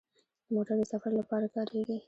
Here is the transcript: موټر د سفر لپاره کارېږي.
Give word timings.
موټر 0.53 0.75
د 0.79 0.83
سفر 0.91 1.11
لپاره 1.19 1.47
کارېږي. 1.55 1.97